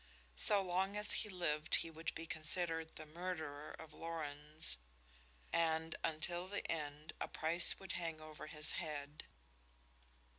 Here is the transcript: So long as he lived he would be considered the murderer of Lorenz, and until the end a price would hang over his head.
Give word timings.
So 0.35 0.63
long 0.63 0.97
as 0.97 1.11
he 1.13 1.29
lived 1.29 1.75
he 1.75 1.91
would 1.91 2.15
be 2.15 2.25
considered 2.25 2.95
the 2.95 3.05
murderer 3.05 3.69
of 3.77 3.93
Lorenz, 3.93 4.77
and 5.53 5.95
until 6.03 6.47
the 6.47 6.65
end 6.71 7.13
a 7.21 7.27
price 7.27 7.77
would 7.79 7.91
hang 7.91 8.19
over 8.19 8.47
his 8.47 8.71
head. 8.71 9.25